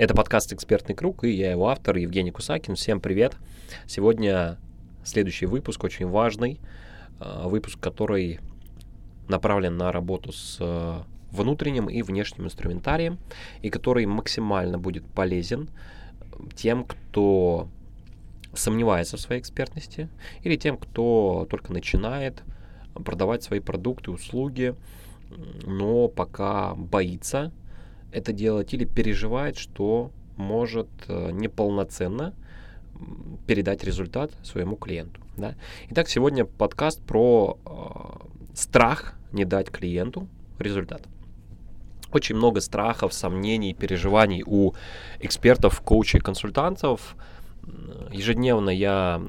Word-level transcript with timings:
Это 0.00 0.14
подкаст 0.14 0.50
«Экспертный 0.54 0.94
круг» 0.94 1.24
и 1.24 1.30
я 1.30 1.50
его 1.50 1.68
автор 1.68 1.94
Евгений 1.98 2.30
Кусакин. 2.30 2.74
Всем 2.74 3.02
привет! 3.02 3.36
Сегодня 3.86 4.56
следующий 5.04 5.44
выпуск, 5.44 5.84
очень 5.84 6.06
важный. 6.06 6.58
Э, 7.20 7.42
выпуск, 7.44 7.78
который 7.78 8.40
направлен 9.28 9.76
на 9.76 9.92
работу 9.92 10.32
с 10.32 10.56
э, 10.58 11.02
внутренним 11.30 11.90
и 11.90 12.00
внешним 12.00 12.46
инструментарием, 12.46 13.18
и 13.60 13.68
который 13.68 14.06
максимально 14.06 14.78
будет 14.78 15.04
полезен 15.04 15.68
тем, 16.54 16.84
кто 16.84 17.68
сомневается 18.54 19.18
в 19.18 19.20
своей 19.20 19.42
экспертности, 19.42 20.08
или 20.42 20.56
тем, 20.56 20.78
кто 20.78 21.46
только 21.50 21.74
начинает 21.74 22.42
продавать 22.94 23.42
свои 23.42 23.60
продукты, 23.60 24.10
услуги, 24.10 24.74
но 25.66 26.08
пока 26.08 26.74
боится 26.74 27.52
это 28.12 28.32
делать 28.32 28.74
или 28.74 28.84
переживает, 28.84 29.56
что 29.56 30.10
может 30.36 30.88
э, 31.08 31.30
неполноценно 31.32 32.34
передать 33.46 33.84
результат 33.84 34.30
своему 34.42 34.76
клиенту. 34.76 35.20
Да? 35.36 35.54
Итак, 35.90 36.08
сегодня 36.08 36.44
подкаст 36.44 37.02
про 37.02 37.58
э, 37.64 38.54
страх 38.54 39.14
не 39.32 39.44
дать 39.44 39.70
клиенту 39.70 40.28
результат. 40.58 41.02
Очень 42.12 42.36
много 42.36 42.60
страхов, 42.60 43.12
сомнений, 43.12 43.72
переживаний 43.72 44.42
у 44.44 44.72
экспертов, 45.20 45.80
коучей, 45.80 46.18
консультантов. 46.20 47.14
Ежедневно 48.10 48.70
я 48.70 49.22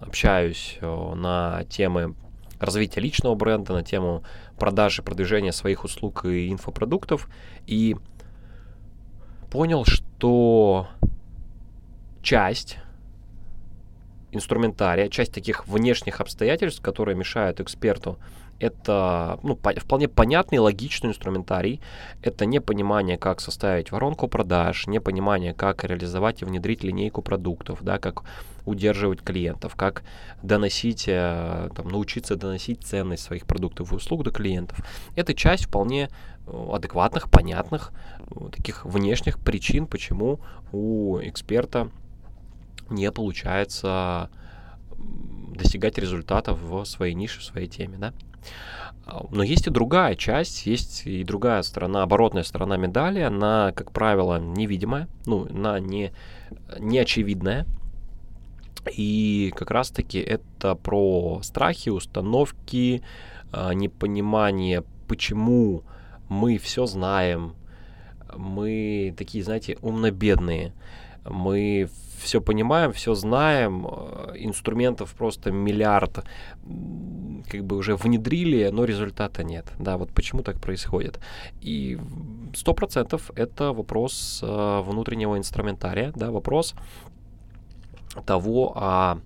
общаюсь 0.00 0.78
э, 0.80 1.14
на 1.14 1.64
темы 1.68 2.14
развития 2.60 3.00
личного 3.00 3.34
бренда, 3.34 3.72
на 3.72 3.82
тему 3.82 4.22
продажи, 4.56 5.02
продвижения 5.02 5.52
своих 5.52 5.84
услуг 5.84 6.24
и 6.24 6.50
инфопродуктов. 6.50 7.28
И 7.66 7.96
понял, 9.52 9.84
что 9.84 10.88
часть 12.22 12.78
инструментария, 14.32 15.08
часть 15.08 15.32
таких 15.32 15.66
внешних 15.68 16.20
обстоятельств, 16.20 16.82
которые 16.82 17.16
мешают 17.16 17.60
эксперту 17.60 18.18
это 18.62 19.40
ну, 19.42 19.56
по, 19.56 19.72
вполне 19.72 20.08
понятный, 20.08 20.58
логичный 20.58 21.10
инструментарий. 21.10 21.80
Это 22.22 22.46
непонимание, 22.46 23.18
как 23.18 23.40
составить 23.40 23.90
воронку 23.90 24.28
продаж, 24.28 24.86
непонимание, 24.86 25.52
как 25.52 25.82
реализовать 25.82 26.42
и 26.42 26.44
внедрить 26.44 26.84
линейку 26.84 27.22
продуктов, 27.22 27.82
да, 27.82 27.98
как 27.98 28.22
удерживать 28.64 29.20
клиентов, 29.22 29.74
как 29.74 30.04
доносить, 30.42 31.08
э, 31.08 31.70
там, 31.74 31.88
научиться 31.88 32.36
доносить 32.36 32.84
ценность 32.84 33.24
своих 33.24 33.46
продуктов 33.46 33.92
и 33.92 33.96
услуг 33.96 34.22
до 34.22 34.30
клиентов. 34.30 34.78
Это 35.16 35.34
часть 35.34 35.64
вполне 35.64 36.08
э, 36.46 36.68
адекватных, 36.72 37.28
понятных, 37.28 37.90
э, 38.30 38.48
таких 38.54 38.84
внешних 38.84 39.40
причин, 39.40 39.88
почему 39.88 40.38
у 40.70 41.18
эксперта 41.20 41.90
не 42.90 43.10
получается 43.10 44.30
достигать 45.54 45.98
результатов 45.98 46.58
в 46.60 46.84
своей 46.84 47.14
нише, 47.14 47.40
в 47.40 47.44
своей 47.44 47.68
теме, 47.68 47.98
да. 47.98 48.12
Но 49.30 49.42
есть 49.42 49.66
и 49.66 49.70
другая 49.70 50.14
часть, 50.14 50.66
есть 50.66 51.06
и 51.06 51.24
другая 51.24 51.62
сторона, 51.62 52.02
оборотная 52.02 52.44
сторона 52.44 52.76
медали. 52.76 53.20
Она, 53.20 53.72
как 53.74 53.92
правило, 53.92 54.38
невидимая, 54.38 55.08
ну, 55.26 55.46
она 55.50 55.80
не, 55.80 56.12
не 56.78 56.98
очевидная. 56.98 57.66
И 58.96 59.52
как 59.56 59.70
раз-таки 59.70 60.18
это 60.18 60.74
про 60.74 61.40
страхи, 61.42 61.88
установки, 61.88 63.02
а, 63.52 63.74
непонимание, 63.74 64.84
почему 65.08 65.82
мы 66.28 66.58
все 66.58 66.86
знаем, 66.86 67.54
мы 68.36 69.14
такие, 69.16 69.44
знаете, 69.44 69.76
умно-бедные, 69.82 70.72
мы 71.24 71.88
все 72.22 72.40
понимаем, 72.40 72.92
все 72.92 73.14
знаем, 73.14 73.86
э, 73.86 74.34
инструментов 74.36 75.14
просто 75.14 75.50
миллиард, 75.50 76.24
как 77.50 77.64
бы 77.64 77.76
уже 77.76 77.96
внедрили, 77.96 78.70
но 78.72 78.84
результата 78.84 79.42
нет. 79.42 79.66
Да, 79.78 79.96
вот 79.96 80.10
почему 80.10 80.42
так 80.42 80.60
происходит. 80.60 81.18
И 81.60 81.98
сто 82.54 82.74
процентов 82.74 83.30
это 83.34 83.72
вопрос 83.72 84.40
э, 84.42 84.80
внутреннего 84.84 85.36
инструментария, 85.36 86.12
да, 86.14 86.30
вопрос 86.30 86.74
того, 88.26 88.72
а 88.76 89.18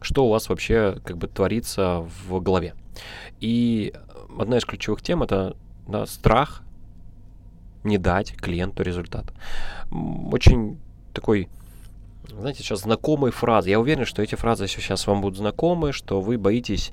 что 0.00 0.26
у 0.26 0.30
вас 0.30 0.48
вообще 0.48 0.98
как 1.04 1.16
бы 1.16 1.28
творится 1.28 2.06
в 2.26 2.40
голове. 2.40 2.74
И 3.40 3.92
одна 4.38 4.58
из 4.58 4.64
ключевых 4.64 5.02
тем 5.02 5.22
это 5.22 5.56
да, 5.88 6.06
страх 6.06 6.62
не 7.84 7.98
дать 7.98 8.36
клиенту 8.36 8.82
результат. 8.82 9.32
Очень 9.90 10.78
такой 11.12 11.48
знаете, 12.28 12.62
сейчас 12.62 12.80
знакомые 12.82 13.32
фразы. 13.32 13.70
Я 13.70 13.80
уверен, 13.80 14.06
что 14.06 14.22
эти 14.22 14.34
фразы 14.34 14.66
сейчас 14.68 15.06
вам 15.06 15.20
будут 15.20 15.38
знакомы, 15.38 15.92
что 15.92 16.20
вы 16.20 16.38
боитесь, 16.38 16.92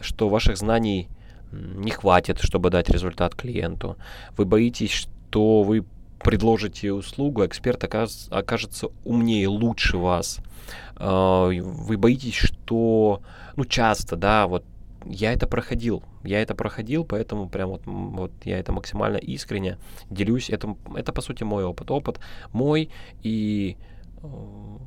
что 0.00 0.28
ваших 0.28 0.56
знаний 0.56 1.08
не 1.52 1.90
хватит, 1.90 2.40
чтобы 2.40 2.70
дать 2.70 2.88
результат 2.88 3.34
клиенту. 3.34 3.96
Вы 4.36 4.44
боитесь, 4.44 4.90
что 4.90 5.62
вы 5.62 5.84
предложите 6.22 6.92
услугу, 6.92 7.44
эксперт 7.44 7.82
окажется 8.30 8.88
умнее, 9.04 9.48
лучше 9.48 9.98
вас. 9.98 10.38
А, 10.96 11.48
вы 11.48 11.96
боитесь, 11.96 12.34
что, 12.34 13.22
ну, 13.56 13.64
часто, 13.64 14.16
да, 14.16 14.46
вот 14.46 14.64
я 15.08 15.32
это 15.32 15.46
проходил, 15.46 16.02
я 16.22 16.42
это 16.42 16.54
проходил, 16.54 17.04
поэтому 17.04 17.48
прям 17.48 17.70
вот, 17.70 17.82
вот 17.86 18.32
я 18.44 18.58
это 18.58 18.72
максимально 18.72 19.16
искренне 19.16 19.78
делюсь. 20.10 20.50
Это, 20.50 20.76
это 20.94 21.12
по 21.12 21.20
сути 21.20 21.44
мой 21.44 21.64
опыт, 21.64 21.90
опыт 21.90 22.20
мой 22.52 22.90
и 23.22 23.76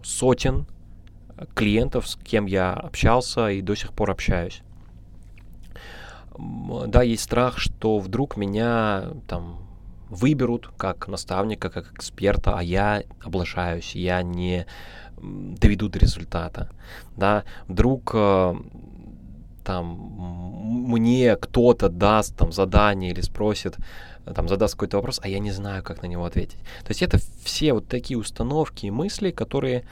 сотен 0.03 0.67
клиентов, 1.55 2.07
с 2.07 2.15
кем 2.15 2.45
я 2.45 2.73
общался 2.73 3.49
и 3.49 3.61
до 3.61 3.75
сих 3.75 3.93
пор 3.93 4.11
общаюсь. 4.11 4.61
Да, 6.37 7.01
есть 7.01 7.23
страх, 7.23 7.57
что 7.57 7.99
вдруг 7.99 8.37
меня 8.37 9.11
там 9.27 9.59
выберут 10.09 10.69
как 10.77 11.07
наставника, 11.07 11.69
как 11.69 11.93
эксперта, 11.93 12.57
а 12.57 12.63
я 12.63 13.03
облажаюсь, 13.23 13.95
я 13.95 14.21
не 14.21 14.65
доведу 15.17 15.87
до 15.87 15.99
результата. 15.99 16.69
Да, 17.15 17.43
вдруг 17.67 18.11
э, 18.13 18.55
там 19.63 19.95
мне 20.91 21.35
кто-то 21.35 21.89
даст 21.89 22.35
там 22.35 22.51
задание 22.51 23.11
или 23.11 23.21
спросит, 23.21 23.77
там 24.35 24.47
задаст 24.47 24.75
какой-то 24.75 24.97
вопрос, 24.97 25.19
а 25.23 25.27
я 25.27 25.39
не 25.39 25.51
знаю, 25.51 25.83
как 25.83 26.01
на 26.01 26.07
него 26.07 26.25
ответить. 26.25 26.59
То 26.83 26.89
есть 26.89 27.01
это 27.01 27.17
все 27.43 27.73
вот 27.73 27.87
такие 27.87 28.17
установки 28.17 28.85
и 28.85 28.91
мысли, 28.91 29.31
которые 29.31 29.85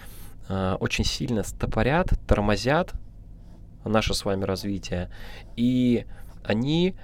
э, 0.47 0.77
очень 0.79 1.05
сильно 1.05 1.43
стопорят, 1.43 2.07
тормозят 2.27 2.93
наше 3.85 4.13
с 4.13 4.25
вами 4.25 4.43
развитие, 4.43 5.09
и 5.55 6.05
они 6.43 6.95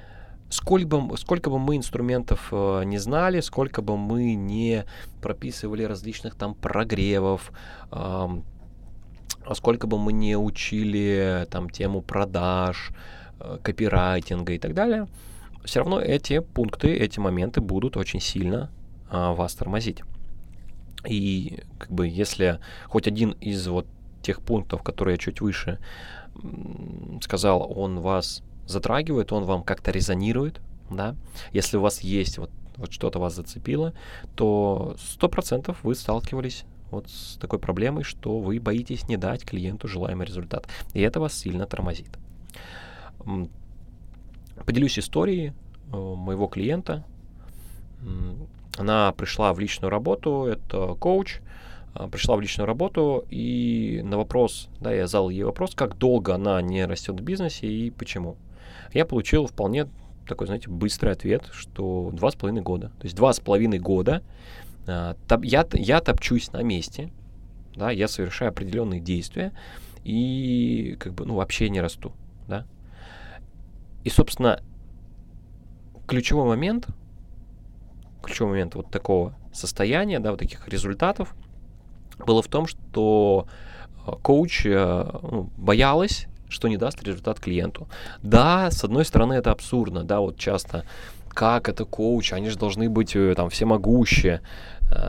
сколько 0.50 0.98
бы, 0.98 1.18
сколько 1.18 1.50
бы 1.50 1.60
мы 1.60 1.78
инструментов 1.78 2.50
э, 2.52 2.84
не 2.86 2.98
знали, 2.98 3.40
сколько 3.40 3.82
бы 3.82 3.98
мы 3.98 4.36
не 4.36 4.86
прописывали 5.22 5.84
различных 5.84 6.36
там 6.36 6.54
прогревов, 6.54 7.52
э, 7.92 8.28
сколько 9.54 9.88
бы 9.88 9.98
мы 10.00 10.14
не 10.14 10.36
учили 10.38 11.48
там 11.52 11.70
тему 11.70 12.02
продаж, 12.02 12.92
э, 13.40 13.60
копирайтинга 13.62 14.54
и 14.54 14.60
так 14.60 14.74
далее, 14.74 15.08
все 15.66 15.80
равно 15.80 16.00
эти 16.00 16.40
пункты, 16.40 16.94
эти 16.96 17.20
моменты 17.20 17.62
будут 17.62 17.98
очень 17.98 18.20
сильно 18.20 18.72
а, 19.10 19.34
вас 19.34 19.56
тормозить. 19.56 20.02
И 21.08 21.60
как 21.78 21.92
бы 21.92 22.08
если 22.08 22.60
хоть 22.86 23.08
один 23.08 23.32
из 23.32 23.68
вот 23.68 23.88
тех 24.22 24.42
пунктов, 24.42 24.82
которые 24.84 25.14
я 25.14 25.18
чуть 25.18 25.42
выше 25.42 25.80
сказал, 27.22 27.72
он 27.76 28.00
вас 28.00 28.44
затрагивает, 28.68 29.32
он 29.32 29.44
вам 29.44 29.64
как-то 29.64 29.92
резонирует, 29.92 30.62
да, 30.90 31.16
если 31.52 31.78
у 31.78 31.82
вас 31.82 32.02
есть 32.02 32.38
вот, 32.38 32.50
вот 32.78 32.92
что-то 32.92 33.20
вас 33.20 33.36
зацепило, 33.36 33.94
то 34.36 34.96
сто 35.00 35.30
процентов 35.30 35.84
вы 35.84 35.96
сталкивались 35.96 36.66
вот 36.92 37.10
с 37.10 37.38
такой 37.38 37.60
проблемой, 37.60 38.04
что 38.04 38.40
вы 38.40 38.60
боитесь 38.60 39.08
не 39.08 39.18
дать 39.18 39.44
клиенту 39.44 39.88
желаемый 39.88 40.26
результат. 40.26 40.68
И 40.94 41.02
это 41.02 41.20
вас 41.20 41.34
сильно 41.34 41.66
тормозит. 41.66 42.10
Поделюсь 44.66 44.98
историей 45.00 45.54
э, 45.92 45.98
моего 45.98 46.48
клиента. 46.48 47.04
Она 48.78 49.12
пришла 49.14 49.54
в 49.54 49.60
личную 49.60 49.90
работу, 49.90 50.46
это 50.46 50.96
коуч, 50.96 51.40
а, 51.94 52.10
пришла 52.10 52.36
в 52.36 52.42
личную 52.42 52.68
работу, 52.68 53.26
и 53.30 54.02
на 54.04 54.18
вопрос, 54.18 54.68
да, 54.82 54.94
я 54.94 55.08
задал 55.08 55.30
ей 55.30 55.44
вопрос, 55.44 55.74
как 55.76 55.98
долго 55.98 56.36
она 56.36 56.62
не 56.62 56.86
растет 56.86 57.20
в 57.20 57.24
бизнесе 57.24 57.68
и 57.68 57.90
почему. 57.90 58.36
Я 58.94 59.06
получил 59.06 59.48
вполне 59.48 59.88
такой, 60.28 60.48
знаете, 60.48 60.70
быстрый 60.70 61.14
ответ, 61.14 61.48
что 61.54 62.10
два 62.12 62.32
с 62.32 62.36
половиной 62.36 62.64
года. 62.64 62.90
То 63.00 63.06
есть 63.06 63.16
два 63.16 63.32
с 63.32 63.40
половиной 63.40 63.80
года 63.80 64.24
я, 64.88 65.66
я 65.74 66.00
топчусь 66.00 66.52
на 66.52 66.62
месте, 66.62 67.12
да, 67.76 67.92
я 67.92 68.08
совершаю 68.08 68.50
определенные 68.50 69.00
действия 69.00 69.54
и 70.04 70.96
как 71.00 71.14
бы, 71.14 71.26
ну, 71.26 71.36
вообще 71.36 71.70
не 71.70 71.82
расту, 71.82 72.14
да. 72.48 72.66
И, 74.04 74.10
собственно, 74.10 74.62
ключевой 76.08 76.46
момент, 76.46 76.88
ключевой 78.24 78.52
момент 78.52 78.76
вот 78.76 78.92
такого 78.92 79.36
состояния, 79.52 80.20
да, 80.20 80.32
вот 80.32 80.40
таких 80.40 80.68
результатов, 80.68 81.36
было 82.20 82.42
в 82.42 82.48
том, 82.48 82.68
что 82.68 83.48
э, 84.06 84.12
коуч 84.22 84.66
э, 84.66 85.10
ну, 85.24 85.50
боялась, 85.58 86.28
что 86.50 86.68
не 86.68 86.78
даст 86.78 87.04
результат 87.04 87.40
клиенту. 87.40 87.88
Да, 88.22 88.72
с 88.72 88.84
одной 88.84 89.06
стороны, 89.06 89.34
это 89.34 89.52
абсурдно, 89.52 90.04
да, 90.04 90.20
вот 90.20 90.38
часто 90.38 90.86
как 91.30 91.68
это 91.68 91.84
коуч, 91.84 92.32
они 92.32 92.50
же 92.50 92.58
должны 92.58 92.90
быть 92.90 93.16
э, 93.16 93.34
там 93.36 93.50
всемогущие, 93.50 94.42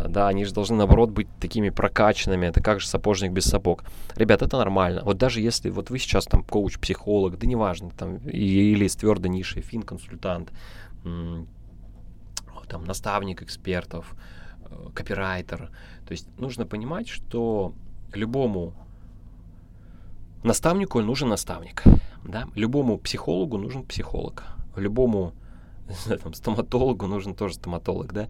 да, 0.09 0.29
они 0.29 0.45
же 0.45 0.53
должны, 0.53 0.77
наоборот, 0.77 1.11
быть 1.11 1.29
такими 1.41 1.71
прокачанными, 1.71 2.47
это 2.47 2.63
как 2.63 2.81
же 2.81 2.89
сапожник 2.89 3.33
без 3.33 3.45
сапог. 3.45 3.85
Ребят, 4.17 4.43
это 4.43 4.57
нормально. 4.57 5.03
Вот 5.05 5.19
даже 5.19 5.41
если 5.41 5.71
вот 5.71 5.91
вы 5.91 5.99
сейчас 5.99 6.25
там 6.27 6.43
коуч-психолог, 6.43 7.39
да 7.39 7.47
неважно, 7.47 7.91
там, 7.91 8.17
или 8.19 8.87
с 8.87 8.97
твердой 8.97 9.31
нишей, 9.31 9.63
фин-консультант, 9.63 10.53
там, 11.03 12.85
наставник 12.85 13.43
экспертов, 13.43 14.17
копирайтер, 14.95 15.71
то 16.07 16.13
есть 16.13 16.29
нужно 16.39 16.67
понимать, 16.67 17.09
что 17.09 17.73
любому 18.13 18.75
наставнику 20.43 21.01
нужен 21.01 21.29
наставник. 21.29 21.85
Да? 22.25 22.49
Любому 22.55 22.99
психологу 22.99 23.59
нужен 23.59 23.85
психолог. 23.85 24.45
Любому 24.75 25.33
там, 26.23 26.35
стоматологу 26.35 27.07
нужен 27.07 27.35
тоже 27.35 27.55
стоматолог. 27.55 28.13
Да? 28.13 28.29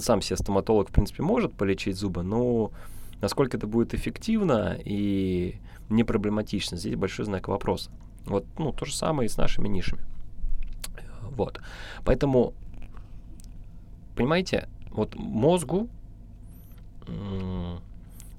Сам 0.00 0.22
себе 0.22 0.36
стоматолог, 0.36 0.88
в 0.88 0.92
принципе, 0.92 1.22
может 1.22 1.52
полечить 1.52 1.96
зубы, 1.96 2.22
но 2.22 2.72
насколько 3.20 3.56
это 3.56 3.66
будет 3.66 3.94
эффективно 3.94 4.76
и 4.84 5.56
не 5.88 6.04
проблематично, 6.04 6.76
здесь 6.76 6.96
большой 6.96 7.24
знак 7.24 7.48
вопроса. 7.48 7.90
Вот, 8.24 8.44
ну, 8.58 8.72
то 8.72 8.84
же 8.84 8.94
самое 8.94 9.26
и 9.26 9.30
с 9.30 9.36
нашими 9.36 9.68
нишами. 9.68 10.02
Вот. 11.22 11.60
Поэтому, 12.04 12.54
понимаете, 14.16 14.68
вот 14.90 15.14
мозгу 15.16 15.88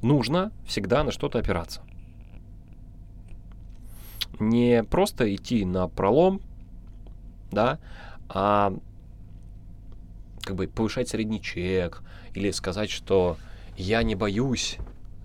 нужно 0.02 0.52
всегда 0.66 1.04
на 1.04 1.12
что-то 1.12 1.40
опираться. 1.40 1.82
Не 4.40 4.84
просто 4.84 5.34
идти 5.34 5.66
на 5.66 5.88
пролом, 5.88 6.42
да, 7.52 7.80
а 8.34 8.74
как 10.42 10.56
бы 10.56 10.68
повышать 10.68 11.08
средний 11.08 11.42
чек 11.42 12.02
или 12.34 12.52
сказать, 12.52 12.90
что 12.90 13.38
я 13.78 14.04
не 14.04 14.16
боюсь 14.16 14.78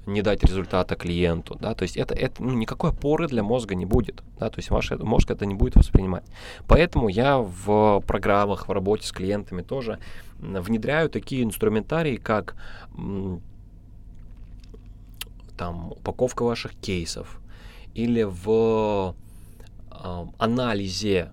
не 0.06 0.22
дать 0.22 0.43
результата 0.43 0.94
клиенту, 0.94 1.56
да, 1.60 1.75
то 1.75 1.82
есть 1.82 1.96
это, 1.96 2.14
это 2.14 2.43
ну, 2.43 2.55
никакой 2.55 2.90
опоры 2.90 3.28
для 3.28 3.43
мозга 3.43 3.75
не 3.75 3.84
будет, 3.84 4.22
да, 4.38 4.49
то 4.49 4.58
есть 4.58 4.70
ваш 4.70 4.90
мозг 4.90 5.31
это 5.31 5.44
не 5.44 5.55
будет 5.55 5.76
воспринимать. 5.76 6.25
Поэтому 6.66 7.08
я 7.08 7.38
в 7.38 8.00
программах, 8.06 8.69
в 8.69 8.72
работе 8.72 9.06
с 9.06 9.12
клиентами 9.12 9.60
тоже 9.60 9.99
внедряю 10.38 11.10
такие 11.10 11.43
инструментарии, 11.43 12.16
как 12.16 12.56
там 15.58 15.93
упаковка 15.93 16.43
ваших 16.43 16.75
кейсов 16.75 17.40
или 17.94 18.22
в 18.22 19.14
э, 19.90 20.26
анализе 20.38 21.32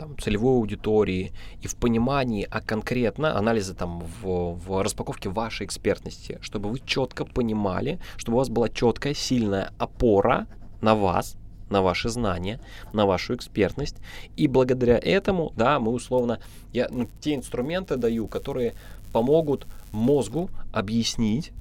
там, 0.00 0.16
целевой 0.18 0.54
аудитории 0.54 1.32
и 1.60 1.68
в 1.68 1.76
понимании, 1.76 2.48
а 2.50 2.62
конкретно 2.62 3.36
анализа 3.36 3.74
там 3.74 4.00
в, 4.00 4.54
в 4.54 4.82
распаковке 4.82 5.28
вашей 5.28 5.66
экспертности, 5.66 6.38
чтобы 6.40 6.70
вы 6.70 6.80
четко 6.80 7.26
понимали, 7.26 8.00
чтобы 8.16 8.36
у 8.36 8.38
вас 8.38 8.48
была 8.48 8.70
четкая, 8.70 9.12
сильная 9.12 9.72
опора 9.78 10.46
на 10.80 10.94
вас, 10.94 11.36
на 11.68 11.82
ваши 11.82 12.08
знания, 12.08 12.60
на 12.94 13.04
вашу 13.04 13.34
экспертность. 13.34 13.96
И 14.36 14.48
благодаря 14.48 14.98
этому, 14.98 15.52
да, 15.54 15.78
мы 15.78 15.92
условно, 15.92 16.40
я 16.72 16.88
ну, 16.90 17.06
те 17.20 17.34
инструменты 17.34 17.96
даю, 17.96 18.26
которые 18.26 18.72
помогут 19.12 19.66
мозгу 19.92 20.48
объяснить, 20.72 21.52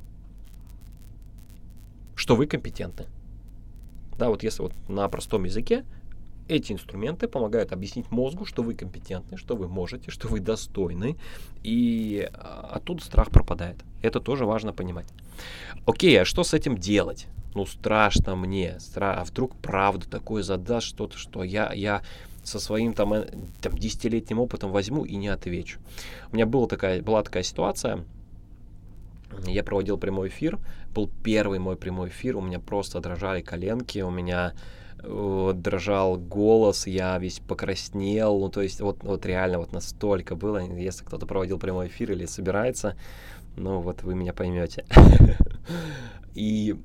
что 2.16 2.38
вы 2.38 2.48
компетентны. 2.48 3.08
Да, 4.18 4.30
вот 4.30 4.44
если 4.44 4.62
вот 4.62 4.72
на 4.88 5.10
простом 5.10 5.44
языке, 5.44 5.84
эти 6.50 6.74
инструменты 6.74 7.28
помогают 7.28 7.72
объяснить 7.72 8.12
мозгу, 8.12 8.46
что 8.46 8.64
вы 8.64 8.74
компетентны, 8.74 9.38
что 9.38 9.56
вы 9.56 9.68
можете, 9.68 10.12
что 10.12 10.28
вы 10.28 10.40
достойны, 10.40 11.16
и 11.64 12.30
а, 12.34 12.72
оттуда 12.74 13.04
страх 13.04 13.30
пропадает. 13.30 13.78
Это 14.02 14.20
тоже 14.20 14.46
важно 14.46 14.74
понимать. 14.74 15.08
Окей, 15.86 16.20
а 16.20 16.26
что 16.26 16.44
с 16.44 16.54
этим 16.54 16.78
делать? 16.78 17.28
Ну, 17.54 17.66
страшно 17.66 18.36
мне, 18.36 18.80
стра... 18.80 19.22
а 19.22 19.24
вдруг 19.24 19.56
правда 19.56 20.10
такое 20.10 20.44
задаст 20.44 20.88
что-то, 20.88 21.18
что 21.18 21.44
я, 21.44 21.72
я 21.74 22.02
со 22.44 22.60
своим 22.60 22.94
там, 22.94 23.14
э, 23.14 23.28
там 23.62 23.78
десятилетним 23.78 24.40
опытом 24.40 24.72
возьму 24.72 25.06
и 25.06 25.16
не 25.16 25.28
отвечу. 25.28 25.80
У 26.32 26.36
меня 26.36 26.46
была 26.46 26.68
такая, 26.68 27.02
была 27.02 27.24
такая 27.24 27.44
ситуация, 27.44 28.06
я 29.46 29.64
проводил 29.64 29.98
прямой 29.98 30.30
эфир, 30.30 30.58
был 30.94 31.10
первый 31.24 31.60
мой 31.60 31.76
прямой 31.76 32.10
эфир, 32.10 32.38
у 32.38 32.42
меня 32.42 32.60
просто 32.60 33.00
дрожали 33.00 33.42
коленки, 33.42 34.00
у 34.00 34.10
меня 34.10 34.54
дрожал 35.02 36.18
голос, 36.18 36.88
я 36.88 37.18
весь 37.18 37.40
покраснел, 37.40 38.40
ну 38.40 38.50
то 38.50 38.62
есть 38.62 38.82
вот, 38.82 39.04
вот 39.04 39.26
реально 39.26 39.60
вот 39.60 39.72
настолько 39.72 40.36
было, 40.36 40.60
если 40.60 41.06
кто-то 41.06 41.26
проводил 41.26 41.58
прямой 41.58 41.88
эфир 41.88 42.12
или 42.12 42.26
собирается, 42.26 42.98
ну 43.56 43.82
вот 43.82 44.04
вы 44.04 44.16
меня 44.16 44.34
поймете. 44.34 44.86
И 46.36 46.76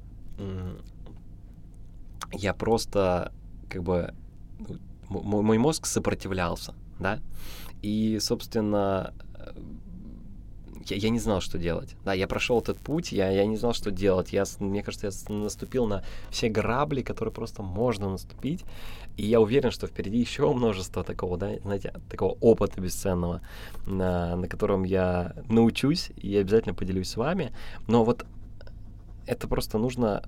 я 2.32 2.54
просто 2.54 3.32
как 3.68 3.82
бы 3.82 4.14
мой 5.08 5.58
мозг 5.58 5.86
сопротивлялся, 5.86 6.74
да, 6.98 7.20
и, 7.82 8.18
собственно, 8.20 9.12
я, 10.90 10.96
я 10.96 11.10
не 11.10 11.18
знал, 11.18 11.40
что 11.40 11.58
делать. 11.58 11.96
Да, 12.04 12.12
я 12.12 12.26
прошел 12.26 12.60
этот 12.60 12.78
путь, 12.78 13.12
я, 13.12 13.30
я 13.30 13.46
не 13.46 13.56
знал, 13.56 13.74
что 13.74 13.90
делать. 13.90 14.32
Я, 14.32 14.44
мне 14.60 14.82
кажется, 14.82 15.06
я 15.06 15.34
наступил 15.34 15.86
на 15.86 16.04
все 16.30 16.48
грабли, 16.48 17.02
которые 17.02 17.32
просто 17.32 17.62
можно 17.62 18.10
наступить. 18.10 18.64
И 19.16 19.24
я 19.26 19.40
уверен, 19.40 19.70
что 19.70 19.86
впереди 19.86 20.18
еще 20.18 20.52
множество 20.52 21.04
такого, 21.04 21.36
да, 21.36 21.56
знаете, 21.62 21.94
такого 22.10 22.36
опыта 22.40 22.80
бесценного, 22.80 23.40
на, 23.86 24.36
на 24.36 24.48
котором 24.48 24.82
я 24.84 25.34
научусь 25.48 26.10
и 26.16 26.36
обязательно 26.36 26.74
поделюсь 26.74 27.10
с 27.10 27.16
вами. 27.16 27.52
Но 27.86 28.04
вот 28.04 28.26
это 29.26 29.46
просто 29.48 29.78
нужно 29.78 30.24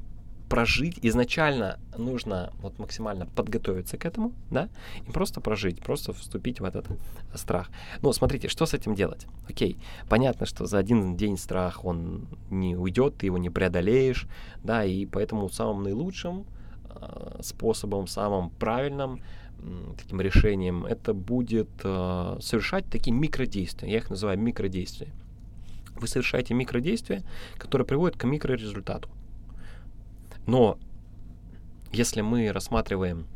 прожить, 0.48 0.98
изначально 1.02 1.78
нужно 1.98 2.52
вот 2.60 2.78
максимально 2.78 3.26
подготовиться 3.26 3.96
к 3.96 4.04
этому, 4.06 4.32
да, 4.50 4.68
и 5.06 5.10
просто 5.10 5.40
прожить, 5.40 5.80
просто 5.80 6.12
вступить 6.12 6.60
в 6.60 6.64
этот 6.64 6.86
страх. 7.34 7.70
Ну, 8.02 8.12
смотрите, 8.12 8.48
что 8.48 8.66
с 8.66 8.74
этим 8.74 8.94
делать? 8.94 9.26
Окей, 9.48 9.76
понятно, 10.08 10.46
что 10.46 10.66
за 10.66 10.78
один 10.78 11.16
день 11.16 11.36
страх, 11.36 11.84
он 11.84 12.28
не 12.50 12.76
уйдет, 12.76 13.16
ты 13.18 13.26
его 13.26 13.38
не 13.38 13.50
преодолеешь, 13.50 14.26
да, 14.62 14.84
и 14.84 15.06
поэтому 15.06 15.48
самым 15.48 15.82
наилучшим 15.82 16.44
э, 16.90 17.40
способом, 17.42 18.06
самым 18.06 18.50
правильным 18.50 19.20
таким 19.98 20.20
решением, 20.20 20.84
это 20.84 21.14
будет 21.14 21.68
э, 21.82 22.38
совершать 22.40 22.86
такие 22.86 23.12
микродействия. 23.12 23.90
Я 23.90 23.98
их 23.98 24.10
называю 24.10 24.38
микродействия. 24.38 25.08
Вы 25.98 26.08
совершаете 26.08 26.54
микродействия, 26.54 27.22
которые 27.56 27.86
приводят 27.86 28.18
к 28.18 28.24
микрорезультату. 28.24 29.08
Но 30.46 30.78
если 31.92 32.20
мы 32.20 32.52
рассматриваем 32.52 33.26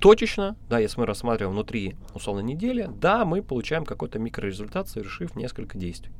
точечно, 0.00 0.56
да, 0.68 0.78
если 0.78 1.00
мы 1.00 1.06
рассматриваем 1.06 1.54
внутри 1.54 1.96
условно 2.14 2.40
недели, 2.40 2.88
да, 3.00 3.24
мы 3.24 3.42
получаем 3.42 3.84
какой-то 3.84 4.18
микрорезультат, 4.18 4.88
совершив 4.88 5.36
несколько 5.36 5.78
действий. 5.78 6.12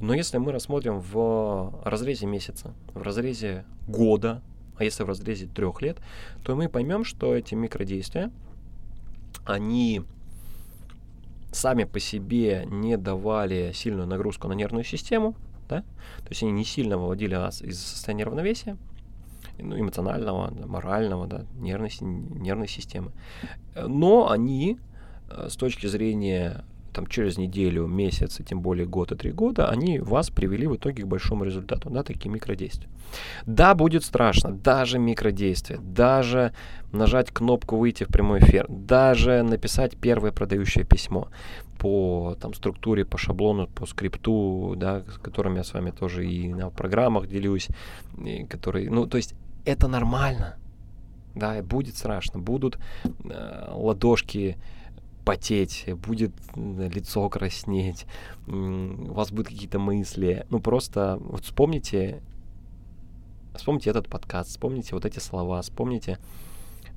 Но 0.00 0.12
если 0.12 0.38
мы 0.38 0.52
рассмотрим 0.52 1.00
в 1.00 1.80
разрезе 1.84 2.26
месяца, 2.26 2.74
в 2.92 3.02
разрезе 3.02 3.64
года, 3.86 4.42
а 4.76 4.84
если 4.84 5.04
в 5.04 5.08
разрезе 5.08 5.46
трех 5.46 5.80
лет, 5.80 5.98
то 6.44 6.54
мы 6.54 6.68
поймем, 6.68 7.04
что 7.04 7.34
эти 7.34 7.54
микродействия, 7.54 8.30
они 9.46 10.02
сами 11.52 11.84
по 11.84 11.98
себе 11.98 12.66
не 12.66 12.98
давали 12.98 13.72
сильную 13.74 14.06
нагрузку 14.06 14.48
на 14.48 14.52
нервную 14.52 14.84
систему, 14.84 15.34
да? 15.68 15.80
То 15.80 16.28
есть 16.30 16.42
они 16.42 16.52
не 16.52 16.64
сильно 16.64 16.98
выводили 16.98 17.34
вас 17.34 17.62
из 17.62 17.80
состояния 17.80 18.24
равновесия, 18.24 18.76
ну, 19.58 19.78
эмоционального, 19.78 20.52
морального, 20.66 21.26
да, 21.26 21.44
нервной, 21.58 21.90
нервной 22.00 22.68
системы. 22.68 23.12
Но 23.74 24.30
они 24.30 24.78
э, 25.30 25.48
с 25.50 25.56
точки 25.56 25.86
зрения 25.86 26.64
там, 26.96 27.06
через 27.06 27.36
неделю, 27.36 27.86
месяц, 27.86 28.40
и 28.40 28.42
тем 28.42 28.62
более 28.62 28.86
год 28.86 29.12
и 29.12 29.16
три 29.16 29.30
года, 29.30 29.68
они 29.68 29.98
вас 29.98 30.30
привели 30.30 30.66
в 30.66 30.76
итоге 30.76 31.02
к 31.02 31.06
большому 31.06 31.44
результату, 31.44 31.90
да, 31.90 32.02
такие 32.02 32.30
микродействия. 32.30 32.88
Да, 33.44 33.74
будет 33.74 34.02
страшно, 34.02 34.52
даже 34.52 34.98
микродействия, 34.98 35.78
даже 35.78 36.54
нажать 36.92 37.30
кнопку 37.30 37.76
«Выйти 37.76 38.04
в 38.04 38.08
прямой 38.08 38.38
эфир», 38.38 38.64
даже 38.70 39.42
написать 39.42 39.98
первое 39.98 40.32
продающее 40.32 40.84
письмо 40.84 41.28
по 41.78 42.34
там, 42.40 42.54
структуре, 42.54 43.04
по 43.04 43.18
шаблону, 43.18 43.66
по 43.66 43.84
скрипту, 43.84 44.72
да, 44.78 45.02
с 45.02 45.18
которым 45.18 45.56
я 45.56 45.64
с 45.64 45.74
вами 45.74 45.90
тоже 45.90 46.26
и 46.26 46.54
на 46.54 46.70
программах 46.70 47.26
делюсь, 47.26 47.68
и 48.24 48.44
которые, 48.44 48.90
ну, 48.90 49.06
то 49.06 49.18
есть 49.18 49.34
это 49.66 49.86
нормально, 49.86 50.56
да, 51.34 51.62
будет 51.62 51.98
страшно, 51.98 52.40
будут 52.40 52.78
э, 53.04 53.68
ладошки 53.74 54.56
потеть, 55.26 55.86
будет 56.06 56.32
лицо 56.54 57.28
краснеть, 57.28 58.06
у 58.46 59.12
вас 59.12 59.32
будут 59.32 59.48
какие-то 59.48 59.80
мысли. 59.80 60.46
Ну, 60.50 60.60
просто 60.60 61.18
вот 61.20 61.42
вспомните, 61.42 62.22
вспомните 63.56 63.90
этот 63.90 64.08
подкаст, 64.08 64.50
вспомните 64.50 64.94
вот 64.94 65.04
эти 65.04 65.18
слова, 65.18 65.60
вспомните, 65.62 66.20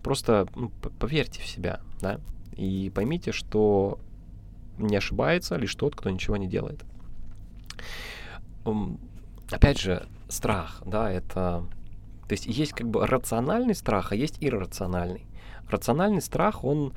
просто 0.04 0.48
ну, 0.56 0.70
поверьте 1.00 1.42
в 1.42 1.48
себя, 1.48 1.82
да, 2.02 2.22
и 2.56 2.92
поймите, 2.94 3.32
что 3.32 3.98
не 4.78 4.96
ошибается 4.96 5.56
лишь 5.56 5.74
тот, 5.74 5.96
кто 5.96 6.12
ничего 6.12 6.38
не 6.38 6.48
делает. 6.48 6.86
Опять 9.50 9.80
же, 9.80 10.08
страх, 10.28 10.84
да, 10.86 11.12
это... 11.12 11.66
То 12.28 12.34
есть 12.34 12.46
есть 12.46 12.74
как 12.74 12.88
бы 12.88 13.08
рациональный 13.08 13.74
страх, 13.74 14.12
а 14.12 14.16
есть 14.16 14.38
иррациональный. 14.40 15.26
Рациональный 15.68 16.22
страх, 16.22 16.64
он 16.64 16.94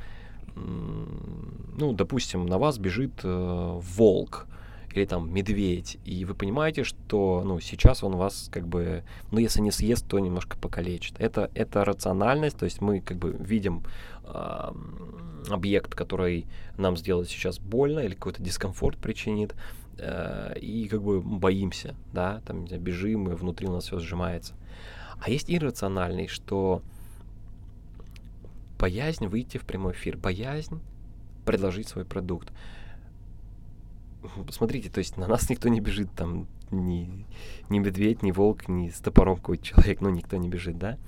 ну, 0.54 1.92
допустим, 1.92 2.46
на 2.46 2.58
вас 2.58 2.78
бежит 2.78 3.12
э, 3.22 3.80
волк 3.96 4.46
или 4.94 5.06
там 5.06 5.32
медведь, 5.32 5.98
и 6.04 6.24
вы 6.24 6.34
понимаете, 6.34 6.84
что, 6.84 7.42
ну, 7.44 7.60
сейчас 7.60 8.04
он 8.04 8.16
вас 8.16 8.48
как 8.52 8.66
бы, 8.68 9.04
ну, 9.30 9.38
если 9.38 9.60
не 9.60 9.70
съест, 9.70 10.06
то 10.06 10.18
немножко 10.18 10.56
покалечит. 10.58 11.14
Это, 11.18 11.50
это 11.54 11.84
рациональность, 11.84 12.58
то 12.58 12.66
есть 12.66 12.80
мы 12.82 13.00
как 13.00 13.16
бы 13.16 13.30
видим 13.32 13.82
э, 14.24 14.72
объект, 15.48 15.94
который 15.94 16.46
нам 16.76 16.96
сделает 16.96 17.28
сейчас 17.28 17.58
больно 17.58 18.00
или 18.00 18.14
какой-то 18.14 18.42
дискомфорт 18.42 18.98
причинит, 18.98 19.54
э, 19.98 20.58
и 20.60 20.86
как 20.88 21.02
бы 21.02 21.22
боимся, 21.22 21.94
да, 22.12 22.42
там, 22.46 22.64
бежим, 22.66 23.30
и 23.30 23.34
внутри 23.34 23.68
у 23.68 23.72
нас 23.72 23.84
все 23.84 23.98
сжимается. 23.98 24.54
А 25.20 25.30
есть 25.30 25.50
иррациональный, 25.50 26.26
что 26.28 26.82
боязнь 28.82 29.28
выйти 29.28 29.58
в 29.58 29.62
прямой 29.64 29.92
эфир, 29.92 30.16
боязнь 30.16 30.80
предложить 31.44 31.86
свой 31.86 32.04
продукт. 32.04 32.52
Смотрите, 34.50 34.90
то 34.90 34.98
есть 34.98 35.16
на 35.16 35.28
нас 35.28 35.48
никто 35.48 35.68
не 35.68 35.80
бежит, 35.80 36.10
там 36.16 36.48
ни, 36.72 37.24
ни 37.68 37.78
медведь, 37.78 38.24
ни 38.24 38.32
волк, 38.32 38.66
ни 38.66 38.88
с 38.88 38.98
топором 38.98 39.36
какой-то 39.36 39.64
человек, 39.64 40.00
ну 40.00 40.10
никто 40.10 40.36
не 40.36 40.48
бежит, 40.48 40.78
да. 40.78 40.98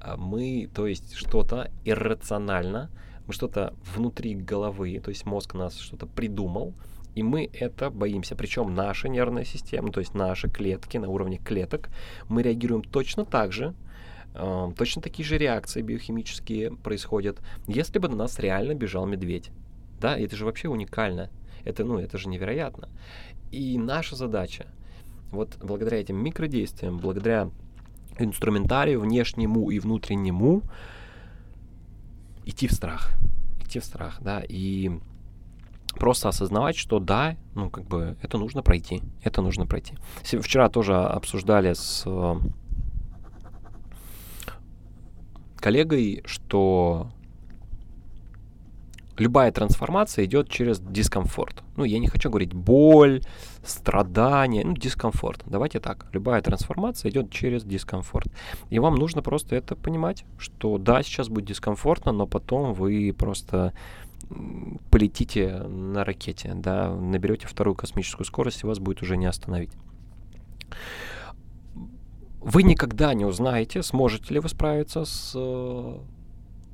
А 0.00 0.16
мы, 0.16 0.68
то 0.74 0.88
есть 0.88 1.14
что-то 1.14 1.70
иррационально, 1.84 2.90
мы 3.28 3.32
что-то 3.34 3.72
внутри 3.94 4.34
головы, 4.34 4.98
то 4.98 5.10
есть 5.10 5.24
мозг 5.24 5.54
нас 5.54 5.78
что-то 5.78 6.06
придумал, 6.06 6.74
и 7.14 7.22
мы 7.22 7.48
это 7.52 7.90
боимся. 7.90 8.34
Причем 8.34 8.74
наша 8.74 9.08
нервная 9.08 9.44
система, 9.44 9.92
то 9.92 10.00
есть 10.00 10.14
наши 10.14 10.50
клетки 10.50 10.98
на 10.98 11.08
уровне 11.08 11.38
клеток, 11.38 11.88
мы 12.28 12.42
реагируем 12.42 12.82
точно 12.82 13.24
так 13.24 13.52
же, 13.52 13.74
Точно 14.34 15.02
такие 15.02 15.26
же 15.26 15.38
реакции 15.38 15.82
биохимические 15.82 16.74
происходят, 16.76 17.40
если 17.66 17.98
бы 17.98 18.08
на 18.08 18.16
нас 18.16 18.38
реально 18.38 18.74
бежал 18.74 19.06
медведь. 19.06 19.50
Да, 20.00 20.16
это 20.18 20.36
же 20.36 20.44
вообще 20.44 20.68
уникально. 20.68 21.30
Это, 21.64 21.84
ну, 21.84 21.98
это 21.98 22.18
же 22.18 22.28
невероятно. 22.28 22.88
И 23.50 23.78
наша 23.78 24.16
задача, 24.16 24.66
вот 25.30 25.58
благодаря 25.60 26.00
этим 26.00 26.16
микродействиям, 26.16 26.98
благодаря 26.98 27.50
инструментарию 28.18 29.00
внешнему 29.00 29.70
и 29.70 29.78
внутреннему, 29.78 30.62
идти 32.44 32.66
в 32.66 32.72
страх. 32.72 33.12
Идти 33.64 33.78
в 33.78 33.84
страх, 33.84 34.18
да, 34.20 34.42
и 34.48 34.90
просто 35.94 36.28
осознавать, 36.30 36.76
что 36.76 36.98
да, 36.98 37.36
ну, 37.54 37.70
как 37.70 37.84
бы 37.84 38.16
это 38.22 38.38
нужно 38.38 38.62
пройти, 38.62 39.02
это 39.22 39.42
нужно 39.42 39.66
пройти. 39.66 39.94
Вчера 40.22 40.68
тоже 40.68 40.96
обсуждали 40.96 41.74
с 41.74 42.04
коллегой, 45.62 46.22
что 46.26 47.06
любая 49.16 49.52
трансформация 49.52 50.24
идет 50.24 50.48
через 50.50 50.80
дискомфорт. 50.80 51.62
Ну, 51.76 51.84
я 51.84 52.00
не 52.00 52.08
хочу 52.08 52.28
говорить 52.28 52.52
боль, 52.52 53.22
страдания, 53.64 54.64
ну, 54.64 54.74
дискомфорт. 54.74 55.42
Давайте 55.46 55.78
так. 55.78 56.06
Любая 56.12 56.42
трансформация 56.42 57.10
идет 57.10 57.30
через 57.30 57.62
дискомфорт. 57.62 58.26
И 58.70 58.78
вам 58.80 58.96
нужно 58.96 59.22
просто 59.22 59.54
это 59.54 59.76
понимать, 59.76 60.24
что 60.36 60.78
да, 60.78 61.02
сейчас 61.02 61.28
будет 61.28 61.46
дискомфортно, 61.46 62.12
но 62.12 62.26
потом 62.26 62.74
вы 62.74 63.14
просто 63.16 63.72
полетите 64.90 65.58
на 65.58 66.04
ракете, 66.04 66.52
да, 66.54 66.92
наберете 66.94 67.46
вторую 67.46 67.76
космическую 67.76 68.24
скорость, 68.24 68.64
и 68.64 68.66
вас 68.66 68.78
будет 68.78 69.02
уже 69.02 69.16
не 69.16 69.26
остановить. 69.26 69.70
Вы 72.44 72.64
никогда 72.64 73.14
не 73.14 73.24
узнаете, 73.24 73.82
сможете 73.82 74.34
ли 74.34 74.40
вы 74.40 74.48
справиться 74.48 75.04
с 75.04 75.32
э, 75.36 75.98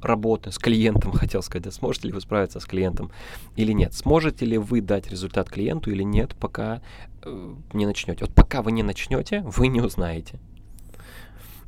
работой, 0.00 0.50
с 0.50 0.58
клиентом, 0.58 1.12
хотел 1.12 1.42
сказать, 1.42 1.72
сможете 1.74 2.08
ли 2.08 2.14
вы 2.14 2.22
справиться 2.22 2.58
с 2.58 2.64
клиентом 2.64 3.10
или 3.54 3.72
нет. 3.72 3.92
Сможете 3.92 4.46
ли 4.46 4.56
вы 4.56 4.80
дать 4.80 5.10
результат 5.10 5.50
клиенту 5.50 5.90
или 5.90 6.02
нет, 6.02 6.34
пока 6.40 6.80
э, 7.22 7.54
не 7.74 7.84
начнете. 7.84 8.24
Вот 8.24 8.34
пока 8.34 8.62
вы 8.62 8.72
не 8.72 8.82
начнете, 8.82 9.42
вы 9.42 9.68
не 9.68 9.82
узнаете. 9.82 10.40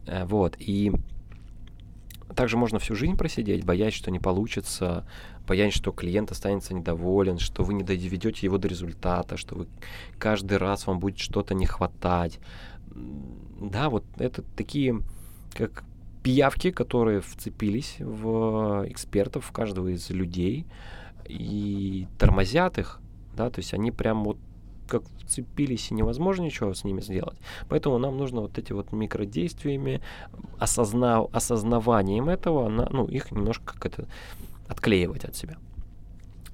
Э, 0.07 0.25
вот, 0.25 0.57
и 0.59 0.92
также 2.35 2.57
можно 2.57 2.78
всю 2.78 2.95
жизнь 2.95 3.19
просидеть, 3.19 3.64
боясь, 3.64 3.92
что 3.92 4.11
не 4.11 4.19
получится, 4.19 5.04
боясь, 5.47 5.75
что 5.75 5.92
клиент 5.92 6.30
останется 6.30 6.73
недоволен, 6.73 7.38
что 7.38 7.64
вы 7.64 7.75
не 7.75 7.83
доведете 7.83 8.47
его 8.47 8.57
до 8.57 8.69
результата, 8.69 9.37
что 9.37 9.57
вы 9.57 9.66
каждый 10.19 10.57
раз 10.57 10.87
вам 10.87 11.00
будет 11.00 11.19
что-то 11.19 11.54
не 11.54 11.66
хватать 11.66 12.38
да, 12.94 13.88
вот 13.88 14.04
это 14.18 14.42
такие, 14.56 15.02
как 15.54 15.85
пиявки, 16.23 16.70
которые 16.70 17.20
вцепились 17.20 17.97
в 17.99 18.85
экспертов, 18.88 19.47
в 19.47 19.52
каждого 19.52 19.88
из 19.88 20.11
людей 20.11 20.66
и 21.26 22.06
тормозят 22.18 22.78
их, 22.78 23.00
да, 23.35 23.50
то 23.50 23.61
есть 23.61 23.75
они 23.75 23.90
прям 23.90 24.25
вот 24.25 24.38
как 24.88 25.02
вцепились 25.20 25.90
и 25.90 25.94
невозможно 25.94 26.42
ничего 26.42 26.75
с 26.75 26.82
ними 26.82 27.00
сделать. 27.00 27.38
Поэтому 27.68 27.99
нам 27.99 28.18
нужно 28.18 28.40
вот 28.40 28.59
эти 28.59 28.73
вот 28.73 28.92
микродействиями, 28.92 30.02
осозна, 30.59 31.20
осознаванием 31.32 32.28
этого, 32.28 32.68
на, 32.68 32.88
ну, 32.90 33.06
их 33.06 33.30
немножко 33.30 33.75
как 33.75 33.87
это 33.87 34.09
отклеивать 34.68 35.25
от 35.25 35.37
себя. 35.37 35.56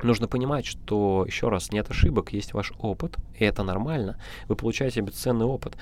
Нужно 0.03 0.29
понимать, 0.29 0.67
что, 0.67 1.25
еще 1.27 1.49
раз, 1.49 1.73
нет 1.73 1.91
ошибок, 1.91 2.33
есть 2.33 2.53
ваш 2.53 2.73
опыт, 2.79 3.17
и 3.39 3.45
это 3.45 3.63
нормально. 3.63 4.19
Вы 4.47 4.57
получаете 4.57 5.01
бесценный 5.01 5.47
опыт. 5.47 5.77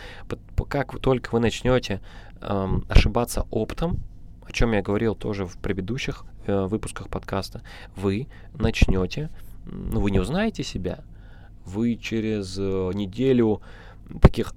Как 0.68 0.98
только 1.00 1.34
вы 1.34 1.40
начнете 1.40 2.00
эм, 2.40 2.84
ошибаться 2.88 3.46
оптом, 3.50 3.98
о 4.46 4.52
чем 4.52 4.72
я 4.72 4.82
говорил 4.82 5.14
тоже 5.14 5.46
в 5.46 5.56
предыдущих 5.56 6.24
э, 6.46 6.66
выпусках 6.66 7.08
подкаста, 7.08 7.62
вы 7.96 8.28
начнете, 8.54 9.30
ну, 9.64 10.00
вы 10.00 10.10
не 10.10 10.20
узнаете 10.20 10.62
себя, 10.62 11.00
вы 11.64 11.96
через 11.96 12.56
э, 12.58 12.90
неделю 12.94 13.62
таких 14.20 14.54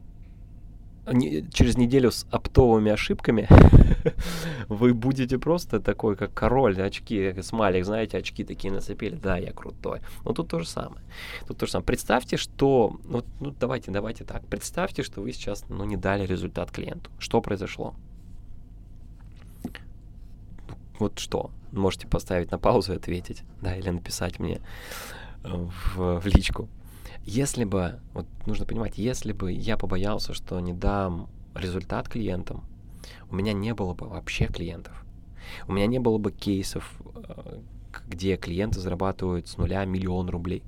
через 1.53 1.77
неделю 1.77 2.11
с 2.11 2.25
оптовыми 2.31 2.91
ошибками 2.91 3.47
вы 4.67 4.93
будете 4.93 5.37
просто 5.37 5.79
такой, 5.79 6.15
как 6.15 6.33
король, 6.33 6.81
очки, 6.81 7.33
смайлик, 7.41 7.85
знаете, 7.85 8.17
очки 8.17 8.43
такие 8.43 8.73
нацепили, 8.73 9.15
да, 9.15 9.37
я 9.37 9.53
крутой. 9.53 10.01
Но 10.25 10.33
тут 10.33 10.49
то 10.49 10.59
же 10.59 10.67
самое. 10.67 11.01
Тут 11.47 11.57
то 11.57 11.65
же 11.65 11.71
самое. 11.71 11.85
Представьте, 11.85 12.37
что, 12.37 12.99
ну, 13.05 13.23
ну 13.39 13.53
давайте, 13.57 13.91
давайте 13.91 14.23
так, 14.23 14.45
представьте, 14.47 15.03
что 15.03 15.21
вы 15.21 15.31
сейчас, 15.31 15.65
ну, 15.69 15.85
не 15.85 15.97
дали 15.97 16.25
результат 16.25 16.71
клиенту. 16.71 17.09
Что 17.19 17.41
произошло? 17.41 17.95
Вот 20.99 21.19
что? 21.19 21.51
Можете 21.71 22.07
поставить 22.07 22.51
на 22.51 22.57
паузу 22.57 22.93
и 22.93 22.95
ответить, 22.95 23.43
да, 23.61 23.75
или 23.75 23.89
написать 23.89 24.39
мне 24.39 24.61
в, 25.43 26.19
в 26.19 26.25
личку. 26.25 26.67
Если 27.23 27.63
бы, 27.63 27.99
вот 28.13 28.25
нужно 28.45 28.65
понимать, 28.65 28.97
если 28.97 29.33
бы 29.33 29.51
я 29.51 29.77
побоялся, 29.77 30.33
что 30.33 30.59
не 30.59 30.73
дам 30.73 31.29
результат 31.55 32.07
клиентам, 32.07 32.63
у 33.29 33.35
меня 33.35 33.53
не 33.53 33.73
было 33.73 33.93
бы 33.93 34.07
вообще 34.07 34.47
клиентов. 34.47 35.05
У 35.67 35.73
меня 35.73 35.87
не 35.87 35.99
было 35.99 36.17
бы 36.17 36.31
кейсов, 36.31 36.99
э, 37.15 37.59
где 38.07 38.35
клиенты 38.37 38.79
зарабатывают 38.79 39.47
с 39.47 39.57
нуля 39.57 39.85
миллион 39.85 40.29
рублей, 40.29 40.63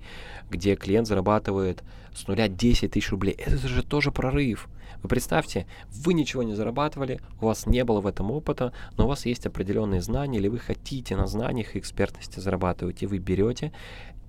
где 0.50 0.76
клиент 0.76 1.08
зарабатывает 1.08 1.84
с 2.14 2.28
нуля 2.28 2.48
10 2.48 2.92
тысяч 2.92 3.12
рублей. 3.12 3.34
Это 3.34 3.68
же 3.68 3.84
тоже 3.84 4.12
прорыв. 4.12 4.68
Вы 5.02 5.10
представьте, 5.10 5.66
вы 5.92 6.14
ничего 6.14 6.44
не 6.44 6.56
зарабатывали, 6.56 7.22
у 7.40 7.46
вас 7.46 7.66
не 7.66 7.84
было 7.86 8.02
в 8.02 8.08
этом 8.08 8.32
опыта, 8.32 8.74
но 8.98 9.06
у 9.06 9.08
вас 9.08 9.26
есть 9.26 9.46
определенные 9.46 10.02
знания, 10.02 10.40
или 10.40 10.50
вы 10.50 10.60
хотите 10.60 11.16
на 11.16 11.28
знаниях 11.28 11.76
и 11.76 11.80
экспертности 11.80 12.40
зарабатывать, 12.40 13.02
и 13.02 13.06
вы 13.06 13.20
берете 13.20 13.72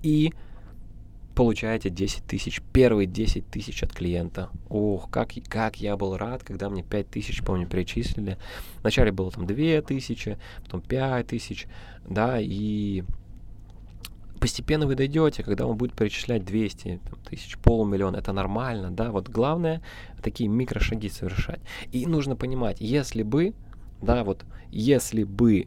и 0.01 0.33
получаете 1.41 1.89
10 1.89 2.23
тысяч, 2.25 2.61
первые 2.71 3.07
10 3.07 3.49
тысяч 3.49 3.81
от 3.81 3.91
клиента. 3.91 4.51
Ох, 4.69 5.09
как, 5.09 5.31
как 5.49 5.77
я 5.77 5.97
был 5.97 6.15
рад, 6.15 6.43
когда 6.43 6.69
мне 6.69 6.83
5 6.83 7.09
тысяч, 7.09 7.41
помню, 7.41 7.65
перечислили. 7.67 8.37
Вначале 8.81 9.11
было 9.11 9.31
там 9.31 9.47
2 9.47 9.81
тысячи, 9.81 10.37
потом 10.63 10.81
5 10.81 11.25
тысяч, 11.25 11.65
да, 12.07 12.39
и 12.39 13.03
постепенно 14.39 14.85
вы 14.85 14.93
дойдете, 14.93 15.41
когда 15.41 15.65
он 15.65 15.77
будет 15.77 15.95
перечислять 15.95 16.45
200 16.45 16.99
там, 17.09 17.19
тысяч, 17.27 17.57
полумиллиона, 17.57 18.17
это 18.17 18.33
нормально, 18.33 18.91
да, 18.91 19.09
вот 19.09 19.27
главное 19.27 19.81
такие 20.21 20.47
микрошаги 20.47 21.07
совершать. 21.07 21.61
И 21.91 22.05
нужно 22.05 22.35
понимать, 22.35 22.77
если 22.79 23.23
бы, 23.23 23.55
да, 23.99 24.23
вот, 24.23 24.45
если 24.69 25.23
бы 25.23 25.65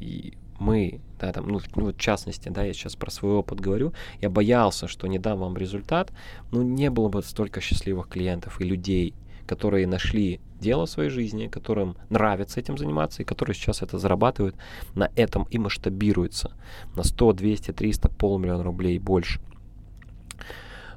и 0.00 0.34
мы, 0.62 1.00
да, 1.20 1.32
там, 1.32 1.48
ну, 1.48 1.60
ну, 1.74 1.92
в 1.92 1.98
частности, 1.98 2.48
да, 2.48 2.62
я 2.62 2.72
сейчас 2.72 2.96
про 2.96 3.10
свой 3.10 3.34
опыт 3.34 3.60
говорю, 3.60 3.92
я 4.20 4.30
боялся, 4.30 4.88
что 4.88 5.06
не 5.08 5.18
дам 5.18 5.40
вам 5.40 5.56
результат, 5.56 6.12
ну, 6.52 6.62
не 6.62 6.88
было 6.90 7.08
бы 7.08 7.22
столько 7.22 7.60
счастливых 7.60 8.08
клиентов 8.08 8.60
и 8.60 8.64
людей, 8.64 9.14
которые 9.46 9.86
нашли 9.86 10.40
дело 10.60 10.86
в 10.86 10.90
своей 10.90 11.10
жизни, 11.10 11.48
которым 11.48 11.96
нравится 12.08 12.60
этим 12.60 12.78
заниматься 12.78 13.22
и 13.22 13.24
которые 13.24 13.54
сейчас 13.54 13.82
это 13.82 13.98
зарабатывают 13.98 14.54
на 14.94 15.10
этом 15.16 15.46
и 15.50 15.58
масштабируются 15.58 16.52
на 16.94 17.02
100, 17.02 17.32
200, 17.32 17.72
300, 17.72 18.08
полмиллиона 18.08 18.62
рублей 18.62 18.96
и 18.96 19.00
больше. 19.00 19.40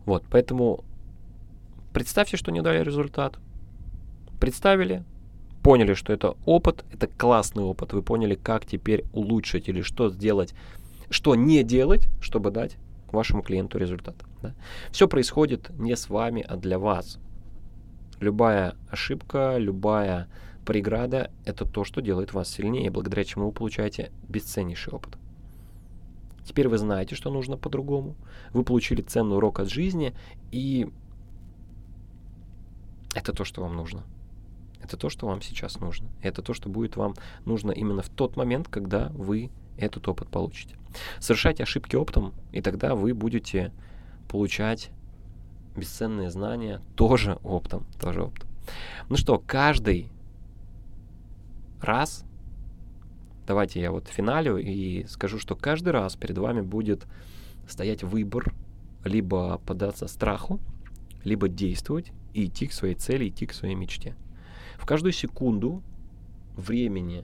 Вот, 0.05 0.23
поэтому 0.29 0.83
представьте, 1.91 2.37
что 2.37 2.51
не 2.51 2.61
дали 2.61 2.83
результат. 2.83 3.39
Представили, 4.39 5.03
поняли, 5.65 5.95
что 5.95 6.13
это 6.13 6.37
опыт, 6.45 6.85
это 6.91 7.07
классный 7.07 7.63
опыт, 7.63 7.91
вы 7.91 8.03
поняли, 8.03 8.35
как 8.35 8.67
теперь 8.67 9.03
улучшить 9.13 9.67
или 9.67 9.81
что 9.81 10.09
сделать, 10.09 10.53
что 11.09 11.33
не 11.33 11.63
делать, 11.63 12.07
чтобы 12.21 12.51
дать 12.51 12.77
вашему 13.11 13.41
клиенту 13.41 13.79
результат. 13.79 14.15
Да? 14.43 14.53
Все 14.91 15.07
происходит 15.07 15.71
не 15.79 15.95
с 15.95 16.07
вами, 16.07 16.45
а 16.47 16.55
для 16.55 16.77
вас. 16.77 17.17
Любая 18.19 18.75
ошибка, 18.91 19.57
любая 19.57 20.27
преграда— 20.67 21.31
это 21.45 21.65
то, 21.65 21.83
что 21.83 21.99
делает 21.99 22.31
вас 22.31 22.47
сильнее, 22.47 22.91
благодаря 22.91 23.23
чему 23.23 23.47
вы 23.47 23.51
получаете 23.51 24.11
бесценнейший 24.29 24.93
опыт. 24.93 25.17
Теперь 26.47 26.67
вы 26.67 26.77
знаете, 26.77 27.15
что 27.15 27.31
нужно 27.31 27.57
по-другому. 27.57 28.13
Вы 28.53 28.63
получили 28.63 29.01
ценный 29.01 29.37
урок 29.37 29.59
от 29.59 29.71
жизни, 29.71 30.13
и 30.51 30.87
это 33.15 33.33
то, 33.33 33.43
что 33.43 33.63
вам 33.63 33.75
нужно. 33.75 34.03
Это 34.85 34.97
то, 34.97 35.09
что 35.09 35.25
вам 35.25 35.41
сейчас 35.41 35.79
нужно. 35.79 36.07
Это 36.21 36.43
то, 36.43 36.53
что 36.53 36.69
будет 36.69 36.95
вам 36.95 37.15
нужно 37.43 37.71
именно 37.71 38.03
в 38.03 38.09
тот 38.09 38.37
момент, 38.37 38.67
когда 38.67 39.09
вы 39.15 39.49
этот 39.77 40.07
опыт 40.07 40.29
получите. 40.29 40.77
Совершайте 41.19 41.63
ошибки 41.63 41.95
опытом, 41.95 42.35
и 42.51 42.61
тогда 42.61 42.93
вы 42.93 43.15
будете 43.15 43.73
получать 44.29 44.91
бесценные 45.75 46.29
знания 46.29 46.81
тоже 46.95 47.39
оптом. 47.43 47.87
Тоже 47.99 48.21
оптом. 48.21 48.47
Ну 49.09 49.17
что, 49.17 49.39
каждый 49.39 50.11
раз, 51.81 52.23
давайте 53.47 53.81
я 53.81 53.91
вот 53.91 54.07
финалю 54.07 54.57
и 54.57 55.05
скажу, 55.05 55.39
что 55.39 55.55
каждый 55.55 55.93
раз 55.93 56.15
перед 56.15 56.37
вами 56.37 56.61
будет 56.61 57.07
стоять 57.67 58.03
выбор 58.03 58.53
либо 59.03 59.57
податься 59.65 60.05
страху, 60.05 60.59
либо 61.23 61.49
действовать 61.49 62.11
и 62.35 62.45
идти 62.45 62.67
к 62.67 62.73
своей 62.73 62.93
цели, 62.93 63.29
идти 63.29 63.47
к 63.47 63.53
своей 63.53 63.73
мечте 63.73 64.15
в 64.77 64.85
каждую 64.85 65.13
секунду 65.13 65.81
времени, 66.55 67.23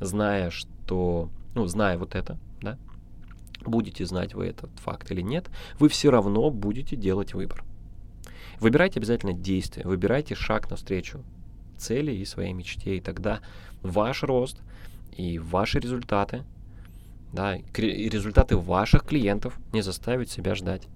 зная, 0.00 0.50
что, 0.50 1.30
ну, 1.54 1.66
зная 1.66 1.98
вот 1.98 2.14
это, 2.14 2.38
да, 2.60 2.78
будете 3.64 4.04
знать 4.06 4.34
вы 4.34 4.46
этот 4.46 4.70
факт 4.76 5.10
или 5.10 5.20
нет, 5.20 5.50
вы 5.78 5.88
все 5.88 6.10
равно 6.10 6.50
будете 6.50 6.96
делать 6.96 7.34
выбор. 7.34 7.64
Выбирайте 8.60 9.00
обязательно 9.00 9.32
действие, 9.32 9.86
выбирайте 9.86 10.34
шаг 10.34 10.70
навстречу 10.70 11.22
цели 11.76 12.12
и 12.12 12.24
своей 12.24 12.52
мечте, 12.52 12.96
и 12.96 13.00
тогда 13.00 13.40
ваш 13.82 14.22
рост 14.22 14.58
и 15.16 15.38
ваши 15.38 15.78
результаты, 15.80 16.44
да, 17.32 17.56
и 17.56 18.08
результаты 18.08 18.56
ваших 18.56 19.04
клиентов 19.04 19.58
не 19.72 19.82
заставят 19.82 20.30
себя 20.30 20.54
ждать. 20.54 20.86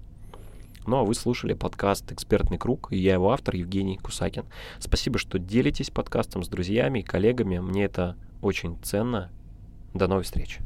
Ну 0.87 0.99
а 0.99 1.03
вы 1.03 1.15
слушали 1.15 1.53
подкаст 1.53 2.13
«Экспертный 2.13 2.57
круг» 2.57 2.93
и 2.93 2.97
я 2.97 3.15
его 3.15 3.33
автор 3.33 3.55
Евгений 3.55 3.97
Кусакин. 3.97 4.45
Спасибо, 4.79 5.19
что 5.19 5.37
делитесь 5.37 5.89
подкастом 5.89 6.43
с 6.43 6.47
друзьями 6.47 6.99
и 6.99 7.03
коллегами. 7.03 7.59
Мне 7.59 7.83
это 7.83 8.15
очень 8.41 8.77
ценно. 8.81 9.29
До 9.93 10.07
новых 10.07 10.23
встреч. 10.23 10.59